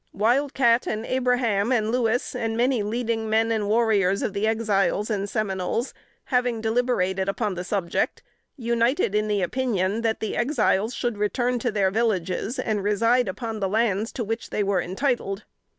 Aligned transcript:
Wild 0.13 0.55
Cat 0.55 0.87
and 0.87 1.05
Abraham 1.05 1.71
and 1.71 1.91
Louis, 1.91 2.33
and 2.35 2.57
many 2.57 2.81
leading 2.81 3.29
men 3.29 3.51
and 3.51 3.67
warriors 3.69 4.23
of 4.23 4.33
the 4.33 4.47
Exiles 4.47 5.11
and 5.11 5.29
Seminoles, 5.29 5.93
having 6.23 6.59
deliberated 6.59 7.29
upon 7.29 7.53
the 7.53 7.63
subject, 7.63 8.23
united 8.57 9.13
in 9.13 9.27
the 9.27 9.43
opinion, 9.43 10.01
that 10.01 10.19
the 10.19 10.35
Exiles 10.35 10.95
should 10.95 11.19
return 11.19 11.59
to 11.59 11.71
their 11.71 11.91
villages 11.91 12.57
and 12.57 12.83
reside 12.83 13.27
upon 13.27 13.59
the 13.59 13.69
lands 13.69 14.11
to 14.13 14.23
which 14.23 14.49
they 14.49 14.63
were 14.63 14.81
entitled. 14.81 15.43